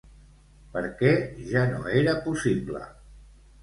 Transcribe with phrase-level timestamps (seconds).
[0.77, 1.13] Per què
[1.53, 2.87] ja no era possible?